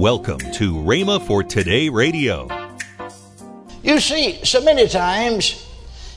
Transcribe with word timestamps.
Welcome 0.00 0.38
to 0.54 0.72
Rhema 0.76 1.20
for 1.26 1.42
Today 1.42 1.90
Radio. 1.90 2.48
You 3.82 4.00
see, 4.00 4.42
so 4.46 4.62
many 4.62 4.88
times, 4.88 5.68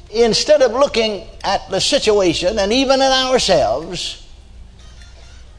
instead 0.09 0.61
of 0.61 0.71
looking 0.71 1.27
at 1.43 1.69
the 1.69 1.81
situation 1.81 2.59
and 2.59 2.71
even 2.71 3.01
at 3.01 3.11
ourselves 3.11 4.25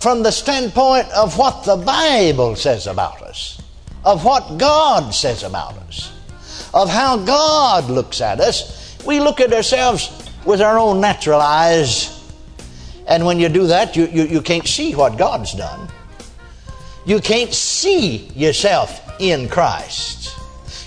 from 0.01 0.23
the 0.23 0.31
standpoint 0.31 1.07
of 1.11 1.37
what 1.37 1.67
the 1.67 1.77
Bible 1.77 2.57
says 2.57 2.87
about 2.87 3.21
us, 3.21 3.61
of 4.07 4.25
what 4.25 4.57
God 4.57 5.13
says 5.13 5.43
about 5.43 5.75
us, 5.81 6.11
of 6.73 6.89
how 6.89 7.19
God 7.19 7.91
looks 7.91 8.23
at 8.23 8.41
us, 8.41 8.97
we 9.05 9.21
look 9.21 9.39
at 9.39 9.53
ourselves 9.53 10.31
with 10.47 10.63
our 10.63 10.79
own 10.79 10.99
natural 10.99 11.43
eyes. 11.43 12.25
And 13.07 13.27
when 13.27 13.39
you 13.39 13.51
do 13.51 13.67
that, 13.67 13.97
you, 13.97 14.07
you, 14.07 14.23
you 14.23 14.41
can't 14.41 14.67
see 14.67 14.95
what 14.95 15.19
God's 15.19 15.53
done. 15.53 15.91
You 17.07 17.21
can't 17.21 17.53
see 17.53 18.29
yourself 18.29 19.21
in 19.21 19.51
Christ. 19.51 20.39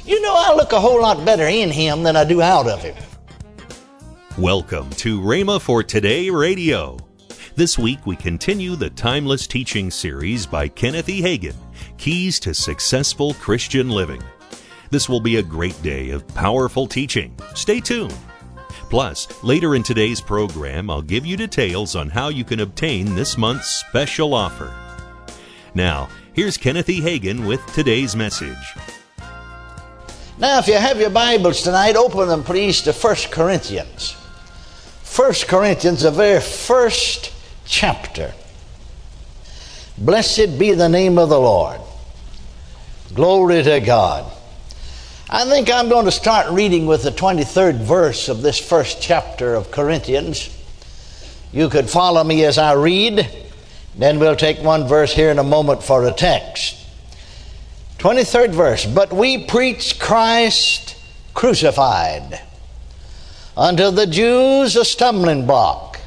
You 0.04 0.20
know, 0.20 0.34
I 0.36 0.56
look 0.56 0.72
a 0.72 0.80
whole 0.80 1.00
lot 1.00 1.24
better 1.24 1.46
in 1.46 1.70
Him 1.70 2.02
than 2.02 2.16
I 2.16 2.24
do 2.24 2.42
out 2.42 2.68
of 2.68 2.82
Him. 2.82 2.96
Welcome 4.36 4.90
to 4.92 5.22
Rhema 5.22 5.62
for 5.62 5.84
Today 5.84 6.32
Radio. 6.32 6.98
This 7.54 7.78
week 7.78 8.08
we 8.08 8.16
continue 8.16 8.76
the 8.76 8.90
timeless 8.90 9.46
teaching 9.46 9.92
series 9.92 10.48
by 10.48 10.70
Kenneth 10.70 11.08
E. 11.08 11.22
Hagin 11.22 11.54
Keys 12.00 12.40
to 12.40 12.56
Successful 12.56 13.36
Christian 13.36 13.92
Living. 13.92 14.24
This 14.90 15.08
will 15.08 15.22
be 15.22 15.36
a 15.36 15.44
great 15.44 15.80
day 15.84 16.10
of 16.10 16.28
powerful 16.30 16.88
teaching. 16.88 17.38
Stay 17.54 17.80
tuned. 17.80 18.18
Plus, 18.90 19.28
later 19.44 19.76
in 19.76 19.84
today's 19.84 20.20
program, 20.20 20.90
I'll 20.90 21.04
give 21.04 21.28
you 21.28 21.38
details 21.38 21.96
on 21.96 22.10
how 22.10 22.30
you 22.30 22.44
can 22.44 22.62
obtain 22.62 23.14
this 23.14 23.38
month's 23.38 23.68
special 23.68 24.34
offer. 24.34 24.74
Now, 25.78 26.10
here's 26.34 26.58
Kenneth 26.58 26.90
E. 26.90 27.02
Hagin 27.02 27.46
with 27.46 27.64
today's 27.76 28.16
message. 28.16 28.74
Now, 30.40 30.58
if 30.58 30.68
you 30.68 30.74
have 30.74 31.00
your 31.00 31.12
Bibles 31.12 31.62
tonight, 31.62 31.96
open 31.96 32.30
them 32.30 32.44
please 32.44 32.82
to 32.82 32.92
1 32.92 33.16
Corinthians. 33.30 34.14
1 35.16 35.34
Corinthians, 35.48 36.02
the 36.02 36.10
very 36.10 36.42
first 36.42 37.32
chapter. 37.66 38.34
Blessed 40.00 40.58
be 40.58 40.72
the 40.72 40.90
name 40.90 41.20
of 41.20 41.30
the 41.30 41.40
Lord. 41.40 41.80
Glory 43.14 43.62
to 43.62 43.80
God. 43.80 44.26
I 45.30 45.46
think 45.46 45.70
I'm 45.70 45.90
going 45.90 46.06
to 46.06 46.12
start 46.12 46.52
reading 46.52 46.88
with 46.88 47.04
the 47.04 47.12
23rd 47.12 47.84
verse 47.84 48.30
of 48.30 48.42
this 48.42 48.58
first 48.58 49.00
chapter 49.00 49.54
of 49.54 49.70
Corinthians. 49.70 50.50
You 51.54 51.70
could 51.70 51.88
follow 51.88 52.24
me 52.24 52.46
as 52.46 52.58
I 52.58 52.74
read. 52.74 53.47
Then 53.98 54.20
we'll 54.20 54.36
take 54.36 54.60
one 54.60 54.88
verse 54.88 55.14
here 55.14 55.32
in 55.32 55.40
a 55.40 55.44
moment 55.44 55.82
for 55.82 56.06
a 56.06 56.12
text. 56.12 56.78
23rd 57.98 58.52
verse. 58.52 58.86
But 58.86 59.12
we 59.12 59.46
preach 59.46 60.00
Christ 60.00 60.96
crucified, 61.34 62.42
unto 63.56 63.92
the 63.92 64.08
Jews 64.08 64.76
a 64.76 64.86
stumbling 64.86 65.46
block, 65.46 66.00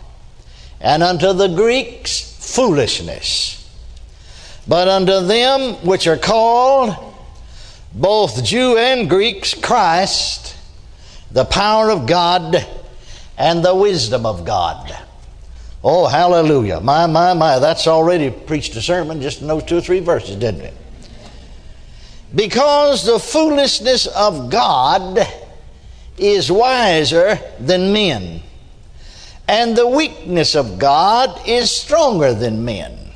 and 0.80 1.02
unto 1.02 1.32
the 1.32 1.48
Greeks 1.48 2.20
foolishness. 2.20 3.56
But 4.66 4.88
unto 4.88 5.20
them 5.20 5.74
which 5.86 6.06
are 6.06 6.16
called, 6.16 6.94
both 7.92 8.44
Jew 8.44 8.76
and 8.78 9.08
Greeks, 9.08 9.54
Christ, 9.54 10.56
the 11.32 11.44
power 11.44 11.90
of 11.90 12.06
God 12.06 12.66
and 13.36 13.64
the 13.64 13.74
wisdom 13.74 14.26
of 14.26 14.44
God. 14.44 14.96
Oh, 15.82 16.06
hallelujah. 16.06 16.80
My, 16.80 17.06
my, 17.06 17.32
my. 17.34 17.58
That's 17.58 17.86
already 17.86 18.30
preached 18.30 18.76
a 18.76 18.82
sermon 18.82 19.22
just 19.22 19.40
in 19.40 19.48
those 19.48 19.64
two 19.64 19.78
or 19.78 19.80
three 19.80 20.00
verses, 20.00 20.36
didn't 20.36 20.62
it? 20.62 20.74
Because 22.34 23.04
the 23.04 23.18
foolishness 23.18 24.06
of 24.06 24.50
God 24.50 25.20
is 26.18 26.52
wiser 26.52 27.38
than 27.58 27.92
men, 27.92 28.42
and 29.48 29.74
the 29.74 29.88
weakness 29.88 30.54
of 30.54 30.78
God 30.78 31.40
is 31.48 31.70
stronger 31.70 32.34
than 32.34 32.64
men. 32.64 33.10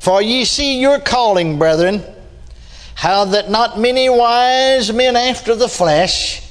For 0.00 0.20
ye 0.20 0.44
see 0.44 0.80
your 0.80 0.98
calling, 0.98 1.58
brethren 1.58 2.02
how 3.00 3.24
that 3.24 3.50
not 3.50 3.80
many 3.80 4.10
wise 4.10 4.92
men 4.92 5.16
after 5.16 5.54
the 5.54 5.68
flesh, 5.68 6.42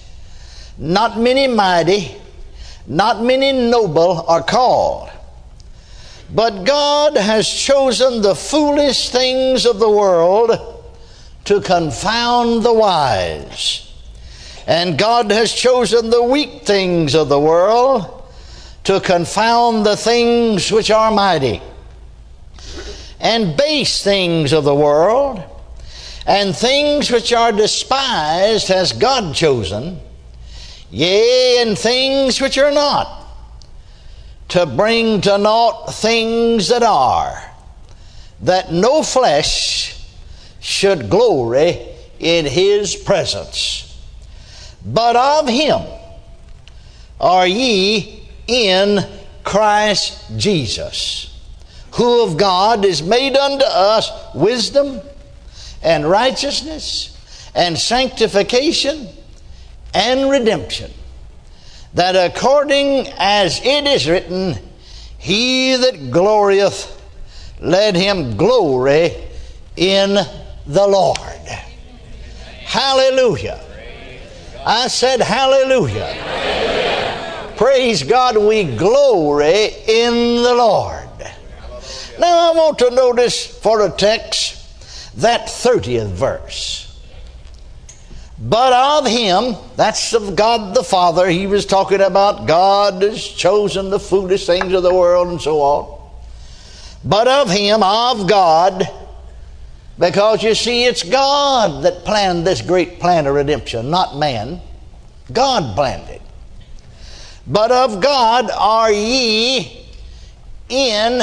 not 0.80 1.16
many 1.16 1.46
mighty, 1.46 2.19
not 2.90 3.24
many 3.24 3.54
noble 3.54 4.26
are 4.28 4.44
called. 4.44 5.10
But 6.34 6.66
God 6.66 7.16
has 7.16 7.48
chosen 7.48 8.22
the 8.22 8.36
foolish 8.36 9.10
things 9.10 9.66
of 9.66 9.80
the 9.80 9.90
world 9.90 10.84
to 11.46 11.62
confound 11.62 12.64
the 12.64 12.74
wise. 12.74 13.94
And 14.68 14.98
God 14.98 15.32
has 15.32 15.54
chosen 15.54 16.10
the 16.10 16.22
weak 16.22 16.64
things 16.64 17.16
of 17.16 17.30
the 17.30 17.40
world 17.40 18.24
to 18.84 19.00
confound 19.00 19.86
the 19.86 19.96
things 19.96 20.72
which 20.72 20.92
are 20.92 21.12
mighty. 21.12 21.62
And 23.20 23.56
base 23.56 24.04
things 24.04 24.52
of 24.52 24.64
the 24.64 24.76
world 24.76 25.44
and 26.26 26.56
things 26.56 27.10
which 27.10 27.34
are 27.34 27.52
despised 27.52 28.68
has 28.68 28.94
God 28.94 29.34
chosen, 29.34 30.00
yea, 30.92 31.62
and 31.62 31.78
things 31.78 32.42
which 32.42 32.58
are 32.58 32.72
not, 32.72 33.26
to 34.50 34.66
bring 34.66 35.22
to 35.22 35.38
naught 35.38 35.94
things 35.94 36.70
that 36.70 36.84
are, 36.84 37.42
that 38.42 38.72
no 38.72 39.04
flesh 39.04 40.04
should 40.60 41.10
glory 41.10 41.80
in 42.20 42.46
his 42.46 42.96
presence. 42.96 43.86
But 44.86 45.16
of 45.16 45.48
him 45.48 45.82
are 47.20 47.48
ye 47.48 48.28
in 48.48 49.00
Christ 49.44 50.38
Jesus, 50.38 51.38
who 51.92 52.24
of 52.24 52.38
God 52.38 52.86
is 52.86 53.02
made 53.02 53.36
unto 53.36 53.66
us 53.66 54.10
wisdom 54.34 55.02
and 55.82 56.10
righteousness 56.10 57.16
and 57.56 57.78
sanctification 57.78 59.08
and 59.94 60.30
redemption. 60.30 60.92
That 61.94 62.16
according 62.16 63.08
as 63.18 63.60
it 63.64 63.88
is 63.88 64.08
written, 64.08 64.56
He 65.18 65.76
that 65.76 66.12
glorieth, 66.12 66.96
let 67.60 67.96
him 67.96 68.38
glory 68.38 69.16
in 69.76 70.14
the 70.14 70.88
Lord. 70.88 71.48
Hallelujah. 72.64 73.60
I 74.66 74.88
said, 74.88 75.20
Hallelujah. 75.20 77.54
Praise 77.58 78.04
God, 78.04 78.38
we 78.38 78.64
glory 78.78 79.72
in 79.88 80.44
the 80.44 80.54
Lord. 80.54 81.10
Now 82.20 82.52
I 82.52 82.56
want 82.56 82.78
to 82.80 82.92
notice 82.92 83.46
for 83.46 83.86
a 83.86 83.90
text 83.90 84.56
that 85.20 85.48
30th 85.48 86.12
verse. 86.12 86.79
But 88.42 88.74
of 88.74 89.06
him, 89.06 89.56
that's 89.76 90.14
of 90.14 90.36
God 90.36 90.74
the 90.74 90.84
Father, 90.84 91.28
he 91.28 91.46
was 91.46 91.66
talking 91.66 92.02
about 92.02 92.48
God 92.48 93.02
has 93.02 93.26
chosen 93.26 93.90
the 93.90 94.00
foolish 94.00 94.46
things 94.46 94.74
of 94.74 94.84
the 94.84 94.94
world 94.94 95.28
and 95.28 95.42
so 95.42 95.60
on. 95.60 96.12
But 97.04 97.28
of 97.28 97.50
him, 97.50 97.84
of 97.84 98.28
God, 98.28 98.88
because 99.98 100.42
you 100.42 100.56
see, 100.56 100.86
it's 100.86 101.04
God 101.04 101.84
that 101.84 102.06
planned 102.06 102.48
this 102.48 102.62
great 102.62 103.00
plan 103.00 103.28
of 103.28 103.36
redemption, 103.36 103.90
not 103.90 104.18
man. 104.18 104.62
God 105.32 105.76
planned 105.76 106.10
it. 106.10 106.22
But 107.46 107.72
of 107.72 108.02
God 108.02 108.50
are 108.52 108.92
ye 108.92 109.86
in 110.70 111.22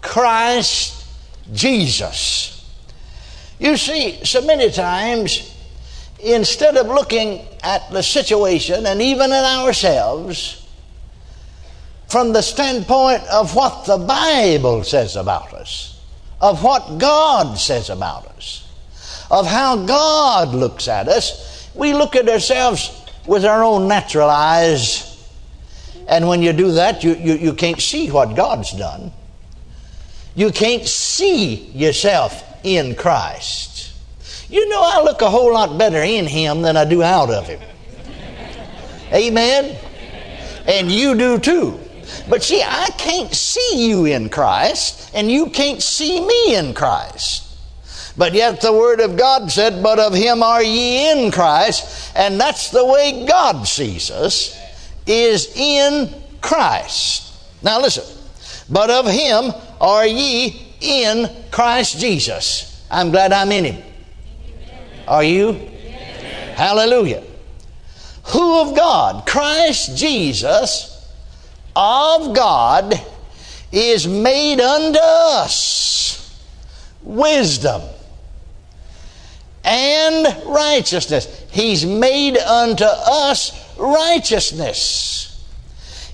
Christ 0.00 1.06
Jesus 1.52 2.60
you 3.60 3.76
see, 3.76 4.24
so 4.24 4.40
many 4.40 4.70
times, 4.70 5.54
instead 6.22 6.76
of 6.76 6.86
looking 6.86 7.46
at 7.62 7.90
the 7.90 8.02
situation 8.02 8.86
and 8.86 9.00
even 9.00 9.32
at 9.32 9.44
ourselves 9.44 10.68
from 12.08 12.32
the 12.32 12.42
standpoint 12.42 13.22
of 13.30 13.54
what 13.54 13.86
the 13.86 13.98
Bible 13.98 14.82
says 14.82 15.16
about 15.16 15.54
us, 15.54 16.00
of 16.40 16.62
what 16.64 16.98
God 16.98 17.56
says 17.56 17.90
about 17.90 18.26
us, 18.26 18.66
of 19.30 19.46
how 19.46 19.76
God 19.84 20.54
looks 20.54 20.88
at 20.88 21.08
us, 21.08 21.70
we 21.74 21.92
look 21.92 22.16
at 22.16 22.28
ourselves 22.28 22.90
with 23.26 23.44
our 23.44 23.62
own 23.62 23.86
natural 23.86 24.28
eyes. 24.28 25.06
And 26.08 26.26
when 26.26 26.42
you 26.42 26.52
do 26.52 26.72
that, 26.72 27.04
you, 27.04 27.14
you, 27.14 27.34
you 27.34 27.52
can't 27.54 27.80
see 27.80 28.10
what 28.10 28.34
God's 28.34 28.72
done. 28.72 29.12
You 30.34 30.50
can't 30.50 30.86
see 30.86 31.66
yourself 31.70 32.42
in 32.64 32.96
Christ. 32.96 33.69
You 34.50 34.68
know, 34.68 34.82
I 34.82 35.00
look 35.02 35.22
a 35.22 35.30
whole 35.30 35.54
lot 35.54 35.78
better 35.78 36.02
in 36.02 36.26
Him 36.26 36.62
than 36.62 36.76
I 36.76 36.84
do 36.84 37.04
out 37.04 37.30
of 37.30 37.46
Him. 37.46 37.60
Amen? 39.12 39.78
And 40.66 40.90
you 40.90 41.14
do 41.14 41.38
too. 41.38 41.78
But 42.28 42.42
see, 42.42 42.60
I 42.60 42.88
can't 42.98 43.32
see 43.32 43.88
you 43.88 44.06
in 44.06 44.28
Christ, 44.28 45.12
and 45.14 45.30
you 45.30 45.50
can't 45.50 45.80
see 45.80 46.26
me 46.26 46.56
in 46.56 46.74
Christ. 46.74 47.46
But 48.16 48.34
yet 48.34 48.60
the 48.60 48.72
Word 48.72 48.98
of 49.00 49.16
God 49.16 49.52
said, 49.52 49.84
But 49.84 50.00
of 50.00 50.14
Him 50.14 50.42
are 50.42 50.62
ye 50.62 51.10
in 51.12 51.30
Christ. 51.30 52.12
And 52.16 52.40
that's 52.40 52.70
the 52.70 52.84
way 52.84 53.24
God 53.26 53.68
sees 53.68 54.10
us, 54.10 54.58
is 55.06 55.56
in 55.56 56.12
Christ. 56.40 57.32
Now 57.62 57.80
listen. 57.80 58.04
But 58.68 58.90
of 58.90 59.06
Him 59.06 59.52
are 59.80 60.06
ye 60.06 60.74
in 60.80 61.30
Christ 61.52 62.00
Jesus. 62.00 62.84
I'm 62.90 63.12
glad 63.12 63.32
I'm 63.32 63.52
in 63.52 63.64
Him. 63.64 63.89
Are 65.10 65.24
you? 65.24 65.54
Hallelujah. 66.54 67.24
Who 68.26 68.60
of 68.60 68.76
God? 68.76 69.26
Christ 69.26 69.96
Jesus 69.96 71.04
of 71.74 72.32
God 72.32 72.94
is 73.72 74.06
made 74.06 74.60
unto 74.60 75.00
us 75.00 76.40
wisdom 77.02 77.82
and 79.64 80.44
righteousness. 80.46 81.44
He's 81.50 81.84
made 81.84 82.36
unto 82.36 82.84
us 82.84 83.50
righteousness. 83.76 85.44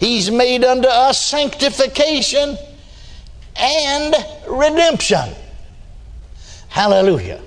He's 0.00 0.30
made 0.30 0.64
unto 0.64 0.88
us 0.88 1.22
sanctification 1.22 2.56
and 3.56 4.14
redemption. 4.48 5.34
Hallelujah. 6.68 7.42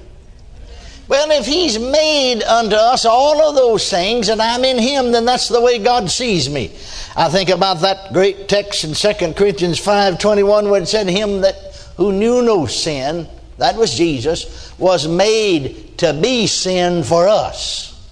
Well, 1.10 1.32
if 1.32 1.48
He's 1.48 1.80
made 1.80 2.44
unto 2.44 2.76
us 2.76 3.04
all 3.04 3.42
of 3.42 3.56
those 3.56 3.90
things 3.90 4.30
and 4.30 4.40
I'm 4.40 4.64
in 4.64 4.78
Him, 4.78 5.12
then 5.12 5.26
that's 5.26 5.48
the 5.48 5.60
way 5.60 5.80
God 5.80 6.12
sees 6.12 6.48
me. 6.48 6.72
I 7.16 7.30
think 7.30 7.50
about 7.50 7.82
that 7.82 8.14
great 8.14 8.48
text 8.48 8.84
in 8.84 8.94
2 8.94 9.34
Corinthians 9.34 9.80
5.21 9.80 10.70
where 10.70 10.84
it 10.84 10.88
said, 10.88 11.10
Him 11.10 11.42
that 11.42 11.56
who 11.98 12.12
knew 12.12 12.44
no 12.44 12.68
sin, 12.68 13.28
that 13.58 13.76
was 13.76 13.98
Jesus, 13.98 14.72
was 14.78 15.08
made 15.08 15.98
to 15.98 16.14
be 16.14 16.46
sin 16.46 17.04
for 17.04 17.28
us, 17.28 18.08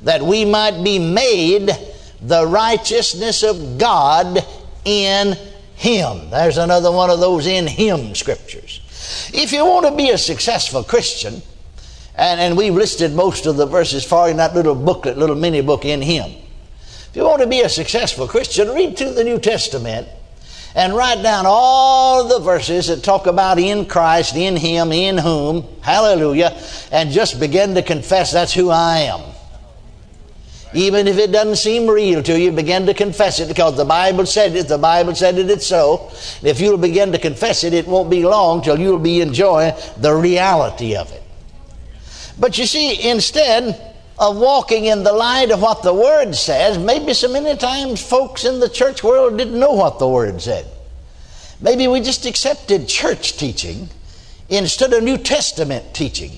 that 0.00 0.22
we 0.22 0.46
might 0.46 0.82
be 0.82 0.98
made 0.98 1.70
the 2.22 2.46
righteousness 2.46 3.42
of 3.42 3.76
God 3.76 4.42
in 4.86 5.36
Him. 5.74 6.30
There's 6.30 6.56
another 6.56 6.90
one 6.90 7.10
of 7.10 7.20
those 7.20 7.46
in 7.46 7.66
Him 7.66 8.14
scriptures. 8.14 8.80
If 9.34 9.52
you 9.52 9.66
want 9.66 9.84
to 9.84 9.94
be 9.94 10.08
a 10.08 10.16
successful 10.16 10.82
Christian, 10.82 11.42
and, 12.14 12.40
and 12.40 12.56
we've 12.56 12.74
listed 12.74 13.14
most 13.14 13.46
of 13.46 13.56
the 13.56 13.66
verses 13.66 14.04
you 14.04 14.28
in 14.28 14.36
that 14.36 14.54
little 14.54 14.74
booklet, 14.74 15.16
little 15.16 15.36
mini 15.36 15.60
book 15.60 15.84
in 15.84 16.02
Him. 16.02 16.30
If 17.08 17.16
you 17.16 17.24
want 17.24 17.42
to 17.42 17.48
be 17.48 17.60
a 17.60 17.68
successful 17.68 18.26
Christian, 18.26 18.68
read 18.68 18.96
through 18.96 19.14
the 19.14 19.24
New 19.24 19.38
Testament 19.38 20.08
and 20.74 20.94
write 20.94 21.22
down 21.22 21.44
all 21.46 22.28
the 22.28 22.40
verses 22.40 22.86
that 22.86 23.04
talk 23.04 23.26
about 23.26 23.58
in 23.58 23.84
Christ, 23.86 24.36
in 24.36 24.56
Him, 24.56 24.92
in 24.92 25.18
whom, 25.18 25.66
hallelujah, 25.82 26.58
and 26.90 27.10
just 27.10 27.38
begin 27.38 27.74
to 27.74 27.82
confess 27.82 28.32
that's 28.32 28.54
who 28.54 28.70
I 28.70 28.98
am. 29.00 29.20
Even 30.74 31.06
if 31.06 31.18
it 31.18 31.32
doesn't 31.32 31.56
seem 31.56 31.86
real 31.86 32.22
to 32.22 32.38
you, 32.38 32.50
begin 32.50 32.86
to 32.86 32.94
confess 32.94 33.40
it 33.40 33.48
because 33.48 33.76
the 33.76 33.84
Bible 33.84 34.24
said 34.24 34.56
it. 34.56 34.68
The 34.68 34.78
Bible 34.78 35.14
said 35.14 35.36
it, 35.36 35.50
it's 35.50 35.66
so. 35.66 36.10
If 36.42 36.60
you'll 36.60 36.78
begin 36.78 37.12
to 37.12 37.18
confess 37.18 37.62
it, 37.62 37.74
it 37.74 37.86
won't 37.86 38.08
be 38.08 38.24
long 38.24 38.62
till 38.62 38.80
you'll 38.80 38.98
be 38.98 39.20
enjoying 39.20 39.74
the 39.98 40.14
reality 40.14 40.96
of 40.96 41.12
it. 41.12 41.21
But 42.38 42.58
you 42.58 42.66
see, 42.66 43.08
instead 43.08 43.92
of 44.18 44.36
walking 44.36 44.86
in 44.86 45.02
the 45.02 45.12
light 45.12 45.50
of 45.50 45.62
what 45.62 45.82
the 45.82 45.94
Word 45.94 46.34
says, 46.34 46.78
maybe 46.78 47.14
so 47.14 47.28
many 47.28 47.56
times 47.56 48.02
folks 48.02 48.44
in 48.44 48.60
the 48.60 48.68
church 48.68 49.02
world 49.02 49.38
didn't 49.38 49.58
know 49.58 49.72
what 49.72 49.98
the 49.98 50.08
Word 50.08 50.40
said. 50.40 50.66
Maybe 51.60 51.86
we 51.86 52.00
just 52.00 52.26
accepted 52.26 52.88
church 52.88 53.36
teaching 53.36 53.88
instead 54.48 54.92
of 54.92 55.02
New 55.02 55.16
Testament 55.16 55.94
teaching. 55.94 56.32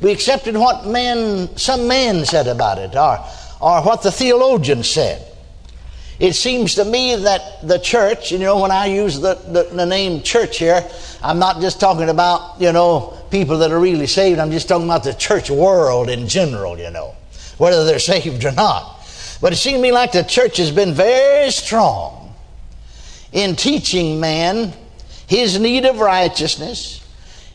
We 0.00 0.12
accepted 0.12 0.56
what 0.56 0.86
man, 0.86 1.56
some 1.56 1.88
man 1.88 2.24
said 2.24 2.46
about 2.46 2.78
it, 2.78 2.94
or, 2.94 3.18
or 3.60 3.82
what 3.82 4.02
the 4.02 4.12
theologian 4.12 4.82
said. 4.82 5.26
It 6.18 6.34
seems 6.34 6.74
to 6.76 6.84
me 6.84 7.14
that 7.16 7.66
the 7.66 7.78
church, 7.78 8.32
you 8.32 8.38
know, 8.38 8.60
when 8.60 8.70
I 8.70 8.86
use 8.86 9.20
the, 9.20 9.34
the, 9.34 9.64
the, 9.64 9.84
name 9.84 10.22
church 10.22 10.58
here, 10.58 10.82
I'm 11.22 11.38
not 11.38 11.60
just 11.60 11.78
talking 11.78 12.08
about, 12.08 12.60
you 12.60 12.72
know, 12.72 13.15
people 13.30 13.58
that 13.58 13.70
are 13.70 13.78
really 13.80 14.06
saved. 14.06 14.38
I'm 14.38 14.50
just 14.50 14.68
talking 14.68 14.86
about 14.86 15.04
the 15.04 15.14
church 15.14 15.50
world 15.50 16.08
in 16.08 16.28
general, 16.28 16.78
you 16.78 16.90
know, 16.90 17.14
whether 17.58 17.84
they're 17.84 17.98
saved 17.98 18.44
or 18.44 18.52
not. 18.52 19.06
But 19.40 19.52
it 19.52 19.56
seems 19.56 19.76
to 19.76 19.82
me 19.82 19.92
like 19.92 20.12
the 20.12 20.22
church 20.22 20.56
has 20.58 20.70
been 20.70 20.94
very 20.94 21.50
strong 21.50 22.34
in 23.32 23.56
teaching 23.56 24.18
man 24.20 24.72
his 25.26 25.58
need 25.58 25.84
of 25.84 25.98
righteousness, 25.98 27.04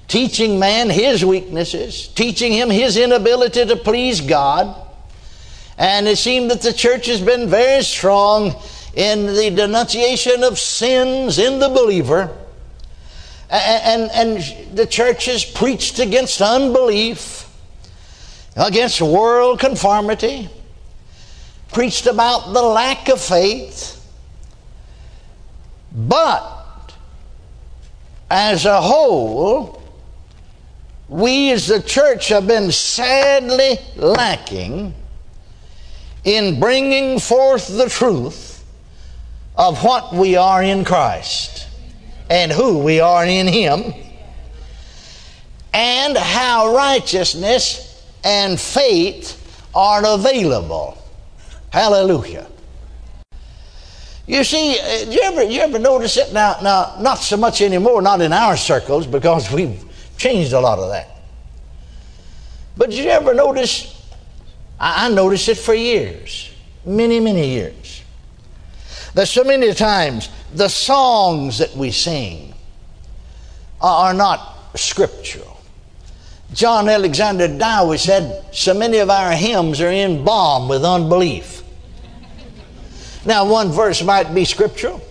teaching 0.07 0.59
man 0.59 0.89
his 0.89 1.23
weaknesses, 1.25 2.07
teaching 2.09 2.51
him 2.51 2.69
his 2.69 2.97
inability 2.97 3.65
to 3.65 3.75
please 3.75 4.21
God. 4.21 4.75
And 5.77 6.07
it 6.07 6.17
seemed 6.17 6.51
that 6.51 6.61
the 6.61 6.73
church 6.73 7.07
has 7.07 7.21
been 7.21 7.49
very 7.49 7.83
strong 7.83 8.55
in 8.93 9.25
the 9.25 9.49
denunciation 9.49 10.43
of 10.43 10.59
sins 10.59 11.39
in 11.39 11.59
the 11.59 11.69
believer. 11.69 12.37
And, 13.51 14.09
and, 14.13 14.77
the 14.77 14.85
church 14.85 15.25
has 15.25 15.43
preached 15.43 15.99
against 15.99 16.41
unbelief, 16.41 17.49
against 18.55 19.01
world 19.01 19.59
conformity, 19.59 20.49
preached 21.73 22.07
about 22.07 22.53
the 22.53 22.61
lack 22.61 23.09
of 23.09 23.19
faith. 23.19 23.97
But 25.91 26.93
as 28.29 28.63
a 28.63 28.79
whole, 28.79 29.83
we 31.09 31.51
as 31.51 31.67
the 31.67 31.81
church 31.81 32.29
have 32.29 32.47
been 32.47 32.71
sadly 32.71 33.77
lacking 33.97 34.93
in 36.23 36.57
bringing 36.57 37.19
forth 37.19 37.67
the 37.67 37.89
truth 37.89 38.63
of 39.57 39.83
what 39.83 40.13
we 40.13 40.37
are 40.37 40.63
in 40.63 40.85
Christ 40.85 41.60
and 42.31 42.49
who 42.49 42.77
we 42.77 43.01
are 43.01 43.25
in 43.25 43.45
Him 43.45 43.93
and 45.73 46.17
how 46.17 46.73
righteousness 46.73 48.09
and 48.23 48.57
faith 48.57 49.37
are 49.75 50.01
available. 50.05 50.97
Hallelujah. 51.71 52.47
You 54.27 54.45
see, 54.45 54.79
uh, 54.79 55.11
you 55.11 55.19
ever, 55.23 55.43
you 55.43 55.59
ever 55.59 55.77
notice 55.77 56.15
it? 56.15 56.31
Now, 56.31 56.55
now, 56.63 56.95
not 57.01 57.15
so 57.15 57.35
much 57.35 57.61
anymore, 57.61 58.01
not 58.01 58.21
in 58.21 58.31
our 58.31 58.55
circles, 58.55 59.05
because 59.05 59.51
we've 59.53 59.83
changed 60.17 60.53
a 60.53 60.59
lot 60.59 60.79
of 60.79 60.89
that. 60.89 61.09
But 62.77 62.91
did 62.91 62.99
you 62.99 63.09
ever 63.09 63.33
notice? 63.33 64.09
I, 64.79 65.07
I 65.07 65.09
noticed 65.09 65.49
it 65.49 65.57
for 65.57 65.73
years, 65.73 66.49
many, 66.85 67.19
many 67.19 67.49
years. 67.49 68.03
There's 69.13 69.29
so 69.29 69.43
many 69.43 69.73
times 69.73 70.29
the 70.53 70.67
songs 70.67 71.57
that 71.59 71.75
we 71.75 71.91
sing 71.91 72.53
are 73.79 74.13
not 74.13 74.57
scriptural. 74.75 75.57
John 76.53 76.89
Alexander 76.89 77.47
Dowie 77.47 77.97
said, 77.97 78.45
So 78.53 78.73
many 78.73 78.97
of 78.97 79.09
our 79.09 79.31
hymns 79.31 79.79
are 79.79 79.91
embalmed 79.91 80.69
with 80.69 80.83
unbelief. 80.83 81.63
Now, 83.25 83.49
one 83.49 83.71
verse 83.71 84.03
might 84.03 84.33
be 84.33 84.45
scriptural, 84.45 85.01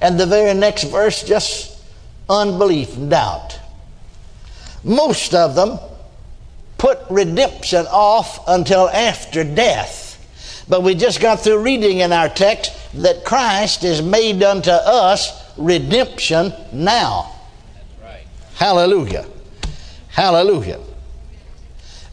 and 0.00 0.18
the 0.18 0.26
very 0.26 0.52
next 0.52 0.84
verse 0.84 1.22
just 1.22 1.80
unbelief 2.28 2.96
and 2.96 3.10
doubt. 3.10 3.58
Most 4.84 5.34
of 5.34 5.54
them 5.54 5.78
put 6.76 6.98
redemption 7.08 7.86
off 7.86 8.40
until 8.46 8.88
after 8.88 9.44
death. 9.44 10.04
But 10.68 10.82
we 10.82 10.94
just 10.94 11.20
got 11.20 11.40
through 11.40 11.62
reading 11.62 11.98
in 11.98 12.12
our 12.12 12.28
text 12.28 12.72
that 13.02 13.24
Christ 13.24 13.84
is 13.84 14.02
made 14.02 14.42
unto 14.42 14.70
us 14.70 15.52
redemption 15.56 16.52
now. 16.72 17.32
Right. 18.02 18.26
Hallelujah. 18.54 19.26
Hallelujah. 20.08 20.80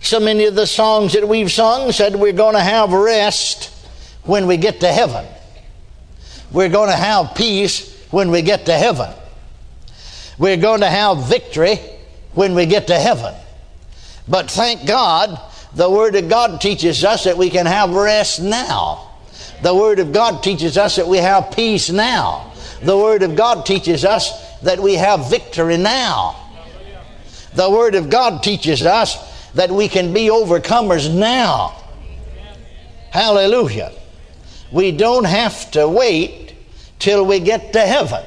So 0.01 0.19
many 0.19 0.45
of 0.45 0.55
the 0.55 0.67
songs 0.67 1.13
that 1.13 1.27
we've 1.27 1.51
sung 1.51 1.91
said 1.91 2.15
we're 2.15 2.33
going 2.33 2.55
to 2.55 2.61
have 2.61 2.91
rest 2.91 3.73
when 4.23 4.47
we 4.47 4.57
get 4.57 4.81
to 4.81 4.91
heaven. 4.91 5.25
We're 6.51 6.69
going 6.69 6.89
to 6.89 6.95
have 6.95 7.35
peace 7.35 8.05
when 8.11 8.29
we 8.29 8.41
get 8.41 8.65
to 8.65 8.73
heaven. 8.73 9.09
We're 10.37 10.57
going 10.57 10.81
to 10.81 10.89
have 10.89 11.27
victory 11.29 11.79
when 12.33 12.53
we 12.53 12.65
get 12.65 12.87
to 12.87 12.99
heaven. 12.99 13.33
But 14.27 14.51
thank 14.51 14.85
God, 14.85 15.39
the 15.73 15.89
Word 15.89 16.15
of 16.15 16.29
God 16.29 16.61
teaches 16.61 17.03
us 17.03 17.23
that 17.23 17.37
we 17.37 17.49
can 17.49 17.65
have 17.65 17.91
rest 17.91 18.41
now. 18.41 19.12
The 19.63 19.73
Word 19.73 19.99
of 19.99 20.11
God 20.11 20.43
teaches 20.43 20.77
us 20.77 20.97
that 20.97 21.07
we 21.07 21.19
have 21.19 21.51
peace 21.51 21.89
now. 21.89 22.51
The 22.81 22.97
Word 22.97 23.23
of 23.23 23.37
God 23.37 23.65
teaches 23.65 24.03
us 24.03 24.59
that 24.59 24.77
we 24.77 24.95
have 24.95 25.29
victory 25.29 25.77
now. 25.77 26.35
The 27.55 27.69
Word 27.69 27.95
of 27.95 28.09
God 28.09 28.43
teaches 28.43 28.85
us 28.85 29.15
that 29.53 29.71
we 29.71 29.87
can 29.87 30.11
be 30.11 30.27
overcomers 30.27 31.09
now. 31.13 31.81
Hallelujah. 33.11 33.93
We 34.69 34.91
don't 34.91 35.23
have 35.23 35.71
to 35.71 35.87
wait 35.87 36.55
till 36.99 37.25
we 37.25 37.39
get 37.39 37.71
to 37.71 37.79
heaven. 37.79 38.25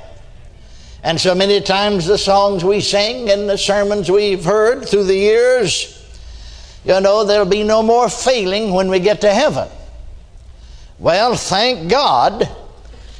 And 1.03 1.21
so 1.21 1.35
many 1.35 1.61
times 1.61 2.07
the 2.07 2.17
songs 2.17 2.65
we 2.65 2.81
sing 2.81 3.29
and 3.29 3.47
the 3.47 3.59
sermons 3.59 4.11
we've 4.11 4.43
heard 4.43 4.89
through 4.89 5.05
the 5.05 5.15
years, 5.15 6.03
you 6.83 6.99
know, 6.99 7.25
there'll 7.25 7.45
be 7.45 7.63
no 7.63 7.83
more 7.83 8.09
failing 8.09 8.73
when 8.73 8.89
we 8.89 9.01
get 9.01 9.21
to 9.21 9.35
heaven. 9.35 9.69
Well, 10.99 11.37
thank 11.37 11.91
God 11.91 12.49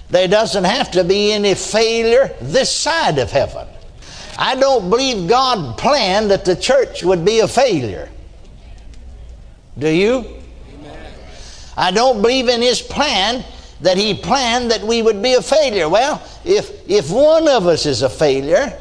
there 0.09 0.29
doesn't 0.29 0.65
have 0.65 0.91
to 0.93 1.05
be 1.05 1.33
any 1.33 1.55
failure 1.55 2.35
this 2.41 2.75
side 2.75 3.19
of 3.19 3.31
heaven. 3.31 3.67
I 4.39 4.55
don't 4.55 4.91
believe 4.91 5.29
God 5.29 5.79
planned 5.79 6.31
that 6.31 6.45
the 6.45 6.57
church 6.57 7.03
would 7.03 7.25
be 7.25 7.41
a 7.41 7.49
failure. 7.49 8.09
Do 9.79 9.89
you? 9.89 10.25
I 11.77 11.91
don't 11.91 12.23
believe 12.23 12.49
in 12.49 12.63
His 12.63 12.81
plan 12.81 13.45
that 13.83 13.99
He 13.99 14.15
planned 14.15 14.71
that 14.71 14.83
we 14.83 15.03
would 15.03 15.23
be 15.23 15.35
a 15.35 15.43
failure. 15.43 15.89
Well, 15.89 16.23
if, 16.45 16.89
if 16.89 17.11
one 17.11 17.49
of 17.49 17.67
us 17.67 17.85
is 17.85 18.03
a 18.03 18.09
failure, 18.09 18.79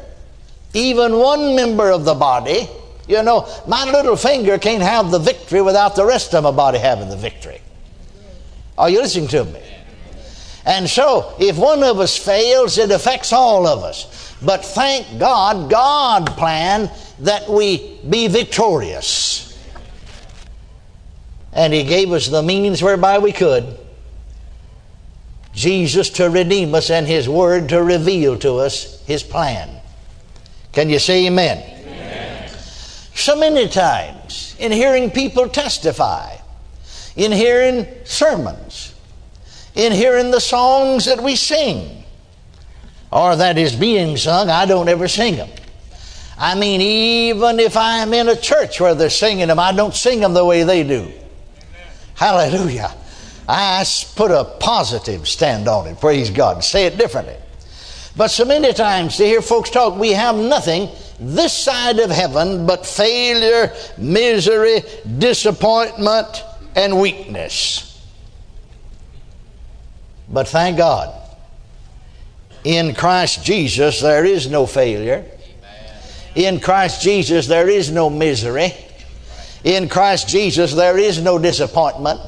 even 0.72 1.18
one 1.18 1.54
member 1.54 1.90
of 1.90 2.04
the 2.04 2.14
body, 2.14 2.68
you 3.08 3.22
know, 3.22 3.48
my 3.66 3.84
little 3.90 4.16
finger 4.16 4.58
can't 4.58 4.82
have 4.82 5.10
the 5.10 5.18
victory 5.18 5.60
without 5.60 5.96
the 5.96 6.04
rest 6.04 6.34
of 6.34 6.44
my 6.44 6.50
body 6.50 6.78
having 6.78 7.08
the 7.08 7.16
victory. 7.16 7.60
Are 8.78 8.90
you 8.90 9.00
listening 9.00 9.28
to 9.28 9.44
me? 9.44 9.62
And 10.64 10.88
so, 10.88 11.34
if 11.38 11.56
one 11.56 11.82
of 11.84 12.00
us 12.00 12.16
fails, 12.16 12.76
it 12.76 12.90
affects 12.90 13.32
all 13.32 13.66
of 13.66 13.84
us. 13.84 14.34
But 14.42 14.64
thank 14.64 15.18
God, 15.18 15.70
God 15.70 16.26
planned 16.36 16.90
that 17.20 17.48
we 17.48 17.98
be 18.08 18.26
victorious. 18.26 19.56
And 21.52 21.72
He 21.72 21.84
gave 21.84 22.12
us 22.12 22.26
the 22.26 22.42
means 22.42 22.82
whereby 22.82 23.18
we 23.18 23.32
could. 23.32 23.78
Jesus 25.54 26.10
to 26.10 26.28
redeem 26.28 26.74
us 26.74 26.90
and 26.90 27.06
His 27.06 27.28
Word 27.28 27.70
to 27.70 27.82
reveal 27.82 28.38
to 28.40 28.56
us 28.56 29.02
His 29.06 29.22
plan. 29.22 29.80
Can 30.72 30.90
you 30.90 30.98
say 30.98 31.26
amen? 31.26 31.58
amen? 31.58 32.50
So 33.14 33.36
many 33.36 33.68
times 33.68 34.54
in 34.58 34.70
hearing 34.70 35.10
people 35.10 35.48
testify, 35.48 36.35
in 37.16 37.32
hearing 37.32 37.86
sermons, 38.04 38.94
in 39.74 39.92
hearing 39.92 40.30
the 40.30 40.40
songs 40.40 41.06
that 41.06 41.22
we 41.22 41.34
sing, 41.34 42.04
or 43.10 43.36
that 43.36 43.58
is 43.58 43.74
being 43.74 44.16
sung, 44.16 44.50
I 44.50 44.66
don't 44.66 44.88
ever 44.88 45.08
sing 45.08 45.36
them. 45.36 45.48
I 46.38 46.54
mean, 46.54 46.82
even 46.82 47.58
if 47.60 47.76
I'm 47.76 48.12
in 48.12 48.28
a 48.28 48.36
church 48.36 48.80
where 48.80 48.94
they're 48.94 49.08
singing 49.08 49.48
them, 49.48 49.58
I 49.58 49.72
don't 49.72 49.94
sing 49.94 50.20
them 50.20 50.34
the 50.34 50.44
way 50.44 50.64
they 50.64 50.82
do. 50.82 51.10
Hallelujah. 52.14 52.94
I 53.48 53.84
put 54.16 54.30
a 54.30 54.44
positive 54.44 55.26
stand 55.26 55.68
on 55.68 55.86
it. 55.86 56.00
Praise 56.00 56.30
God. 56.30 56.62
Say 56.62 56.86
it 56.86 56.98
differently. 56.98 57.36
But 58.16 58.28
so 58.28 58.44
many 58.44 58.72
times 58.72 59.16
to 59.18 59.24
hear 59.24 59.40
folks 59.40 59.70
talk, 59.70 59.98
we 59.98 60.10
have 60.12 60.36
nothing 60.36 60.88
this 61.18 61.52
side 61.52 61.98
of 61.98 62.10
heaven 62.10 62.66
but 62.66 62.84
failure, 62.84 63.72
misery, 63.96 64.82
disappointment, 65.18 66.42
and 66.76 67.00
weakness. 67.00 67.92
But 70.28 70.46
thank 70.46 70.78
God, 70.78 71.12
in 72.62 72.94
Christ 72.94 73.44
Jesus 73.44 74.00
there 74.00 74.24
is 74.24 74.48
no 74.48 74.66
failure. 74.66 75.24
In 76.36 76.60
Christ 76.60 77.02
Jesus 77.02 77.48
there 77.48 77.68
is 77.68 77.90
no 77.90 78.08
misery. 78.08 78.72
In 79.66 79.88
Christ 79.88 80.28
Jesus, 80.28 80.74
there 80.74 80.96
is 80.96 81.20
no 81.20 81.40
disappointment. 81.40 82.20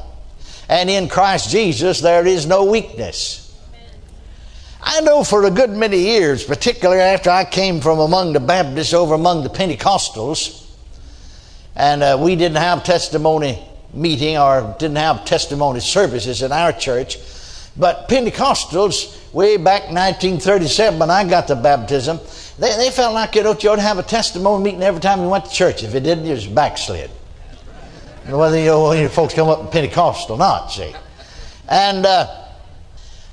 And 0.69 0.91
in 0.91 1.09
Christ 1.09 1.51
Jesus, 1.51 2.01
there 2.01 2.27
is 2.27 2.47
no 2.47 2.65
weakness. 2.65 3.57
I 4.83 5.03
know 5.03 5.23
for 5.23 5.45
a 5.45 5.51
good 5.51 5.71
many 5.71 5.99
years, 5.99 6.43
particularly 6.43 7.01
after 7.01 7.31
I 7.31 7.45
came 7.45 7.81
from 7.81 8.01
among 8.01 8.33
the 8.33 8.41
Baptists 8.41 8.93
over 8.93 9.15
among 9.15 9.45
the 9.45 9.51
Pentecostals, 9.51 10.69
and 11.77 12.03
uh, 12.03 12.19
we 12.21 12.35
didn't 12.35 12.59
have 12.59 12.83
testimony 12.83 13.65
meeting 13.93 14.37
or 14.37 14.77
didn't 14.79 14.97
have 14.97 15.25
testimony 15.25 15.81
services 15.81 16.43
in 16.43 16.53
our 16.53 16.73
church. 16.73 17.19
But 17.77 18.09
Pentecostals, 18.09 19.33
way 19.33 19.57
back 19.57 19.83
1937 19.83 20.99
when 20.99 21.11
I 21.11 21.29
got 21.29 21.49
the 21.49 21.57
baptism, 21.57 22.19
they, 22.59 22.77
they 22.77 22.91
felt 22.91 23.15
like 23.15 23.35
you, 23.35 23.45
know, 23.45 23.57
you 23.59 23.71
ought 23.71 23.77
to 23.77 23.83
have 23.83 23.99
a 23.99 24.03
testimony 24.03 24.65
meeting 24.65 24.83
every 24.83 25.01
time 25.01 25.21
you 25.21 25.29
went 25.29 25.45
to 25.47 25.51
church. 25.53 25.85
If 25.85 25.95
it 25.95 26.01
didn't, 26.01 26.25
you 26.25 26.33
was 26.33 26.47
backslid 26.47 27.11
whether 28.37 28.59
you, 28.59 29.09
folks 29.09 29.35
come 29.35 29.49
up 29.49 29.61
in 29.61 29.69
Pentecost 29.69 30.31
or 30.31 30.39
not, 30.39 30.69
see. 30.69 30.95
And 31.69 32.05
uh, 32.05 32.27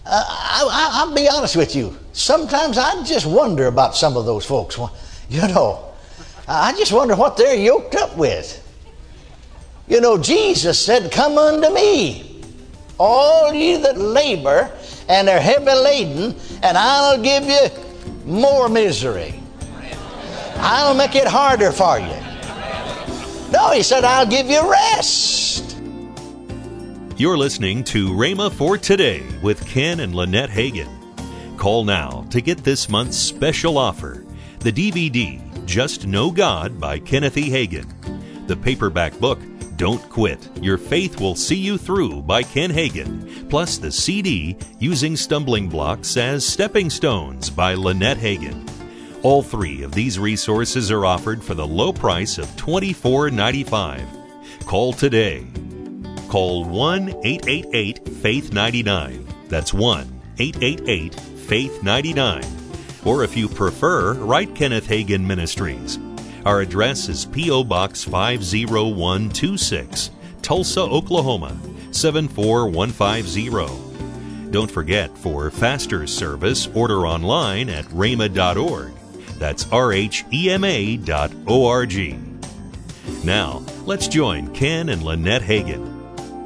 uh 0.06 0.26
I, 0.28 1.06
will 1.06 1.16
be 1.16 1.28
honest 1.28 1.56
with 1.56 1.76
you. 1.76 1.98
Sometimes 2.14 2.78
I 2.78 3.04
just 3.04 3.26
wonder 3.26 3.68
about 3.68 3.96
some 3.96 4.16
of 4.18 4.26
those 4.26 4.46
folks. 4.46 4.80
You 5.28 5.42
know, 5.48 5.92
I 6.48 6.74
just 6.74 6.92
wonder 6.92 7.16
what 7.16 7.36
they're 7.36 7.56
yoked 7.56 7.96
up 7.96 8.16
with. 8.16 8.62
You 9.88 10.02
know, 10.02 10.18
Jesus 10.18 10.84
said, 10.84 11.12
Come 11.12 11.38
unto 11.38 11.72
me, 11.74 12.42
all 12.98 13.54
ye 13.54 13.78
that 13.78 13.98
labor 13.98 14.72
and 15.08 15.30
are 15.30 15.40
heavy 15.40 15.66
laden, 15.66 16.36
and 16.64 16.78
I'll 16.78 17.22
give 17.22 17.46
you 17.46 17.68
more 18.26 18.68
misery. 18.68 19.36
I'll 20.58 20.96
make 20.96 21.16
it 21.16 21.28
harder 21.28 21.72
for 21.72 22.00
you. 22.00 23.52
No, 23.52 23.72
he 23.72 23.84
said, 23.84 24.04
I'll 24.04 24.26
give 24.26 24.48
you 24.48 24.70
rest. 24.70 25.78
You're 27.18 27.38
listening 27.38 27.84
to 27.86 28.10
Rhema 28.10 28.52
for 28.52 28.78
Today 28.78 29.24
with 29.44 29.66
Ken 29.68 30.00
and 30.00 30.16
Lynette 30.16 30.50
Hagin. 30.50 30.90
Call 31.58 31.86
now 31.86 32.26
to 32.32 32.42
get 32.42 32.64
this 32.64 32.90
month's 32.90 33.18
special 33.18 33.78
offer 33.78 34.26
the 34.60 34.72
DVD 34.72 35.40
Just 35.68 36.08
Know 36.08 36.32
God 36.32 36.80
by 36.80 36.98
Kenneth 36.98 37.38
E. 37.38 37.50
Hagin, 37.50 37.86
the 38.48 38.56
paperback 38.56 39.18
book 39.20 39.40
Don't 39.78 40.10
Quit 40.10 40.50
Your 40.62 40.78
Faith 40.78 41.20
Will 41.20 41.36
See 41.36 41.56
You 41.56 41.78
Through 41.78 42.22
by 42.22 42.44
Ken 42.44 42.72
Hagin, 42.72 43.50
plus 43.50 43.78
the 43.78 43.92
CD 43.92 44.56
Using 44.80 45.18
Stumbling 45.18 45.68
Blocks 45.68 46.16
as 46.16 46.46
Stepping 46.46 46.90
Stones 46.90 47.50
by 47.50 47.74
Lynette 47.74 48.18
Hagin. 48.18 48.70
All 49.22 49.44
three 49.44 49.84
of 49.84 49.92
these 49.92 50.18
resources 50.18 50.92
are 50.92 51.06
offered 51.06 51.44
for 51.44 51.56
the 51.56 51.68
low 51.68 51.92
price 51.92 52.38
of 52.38 52.48
$24.95. 52.56 54.66
Call 54.66 54.94
today. 54.94 55.46
Call 56.30 56.64
1 56.66 57.10
888 57.24 58.08
Faith 58.08 58.54
99. 58.54 59.28
That's 59.50 59.74
1 59.74 60.22
888 60.40 61.16
Faith 61.16 61.84
99. 61.84 62.44
Or 63.04 63.24
if 63.24 63.36
you 63.36 63.50
prefer, 63.50 64.14
write 64.14 64.56
Kenneth 64.56 64.88
Hagin 64.88 65.26
Ministries. 65.26 66.00
Our 66.46 66.62
address 66.62 67.10
is 67.10 67.26
P.O. 67.26 67.64
Box 67.64 68.04
50126, 68.04 70.12
Tulsa, 70.44 70.82
Oklahoma 70.82 71.58
74150. 71.92 74.52
Don't 74.52 74.70
forget, 74.70 75.18
for 75.18 75.50
faster 75.50 76.06
service, 76.06 76.68
order 76.76 77.08
online 77.08 77.70
at 77.70 77.86
rhema.org. 77.86 78.94
That's 79.40 79.64
rhema 79.66 81.04
dot 81.04 81.32
org. 81.48 82.16
Now, 83.24 83.64
let's 83.86 84.08
join 84.08 84.54
Ken 84.54 84.90
and 84.90 85.02
Lynette 85.02 85.42
Hagin. 85.42 85.95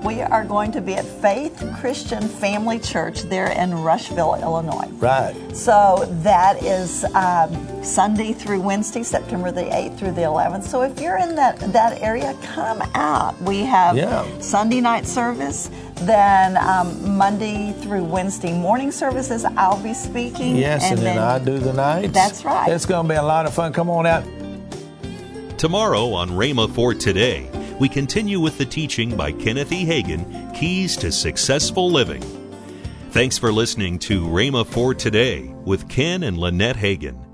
We 0.04 0.22
are 0.22 0.46
going 0.46 0.72
to 0.72 0.82
be 0.82 0.96
at 0.96 1.04
Faith 1.04 1.62
Christian 1.78 2.26
Family 2.26 2.80
Church 2.80 3.24
there 3.24 3.52
in 3.52 3.74
Rushville, 3.74 4.36
Illinois. 4.36 4.88
Right. 4.94 5.36
So 5.54 6.08
that 6.22 6.64
is 6.64 7.04
um, 7.16 7.84
Sunday 7.84 8.32
through 8.32 8.62
Wednesday, 8.62 9.04
September 9.04 9.52
the 9.52 9.64
8th 9.64 9.98
through 10.00 10.14
the 10.14 10.22
11th. 10.22 10.64
So 10.64 10.84
if 10.84 11.02
you're 11.02 11.18
in 11.18 11.36
that, 11.36 11.60
that 11.74 12.02
area, 12.02 12.34
come 12.42 12.82
out. 12.96 13.40
We 13.42 13.60
have 13.60 13.98
yeah. 13.98 14.26
Sunday 14.40 14.80
night 14.80 15.06
service, 15.06 15.70
then 15.96 16.56
um, 16.56 17.18
Monday 17.18 17.74
through 17.74 18.06
Wednesday 18.06 18.54
morning 18.58 18.94
services, 18.94 19.44
I'll 19.44 19.84
be 19.84 19.94
speaking. 19.94 20.56
Yes, 20.56 20.84
and, 20.84 20.94
and 20.94 21.00
then, 21.00 21.16
then, 21.18 21.24
I 21.26 21.40
do 21.40 21.60
the 21.60 21.74
nights. 21.74 22.14
That's 22.14 22.46
right. 22.46 22.72
It's 22.72 22.86
going 22.86 23.06
to 23.06 23.14
be 23.14 23.18
a 23.18 23.24
lot 23.24 23.46
of 23.46 23.54
fun. 23.54 23.74
Come 23.74 23.90
on 23.90 24.06
out. 24.06 24.24
Tomorrow 25.58 26.14
on 26.14 26.30
Rhema 26.30 26.74
for 26.74 26.94
Today, 26.94 27.50
we 27.80 27.88
continue 27.88 28.40
with 28.40 28.58
the 28.58 28.66
teaching 28.66 29.16
by 29.16 29.32
Kenneth 29.32 29.72
E. 29.72 29.86
Hagin 29.86 30.54
Keys 30.54 30.98
to 30.98 31.12
Successful 31.12 31.90
Living. 31.90 32.22
Thanks 33.12 33.38
for 33.38 33.52
listening 33.52 33.98
to 34.00 34.26
Rhema 34.26 34.66
for 34.68 34.94
Today 34.94 35.48
with 35.64 35.88
Ken 35.88 36.24
and 36.24 36.38
Lynette 36.38 36.76
Hagin. 36.76 37.29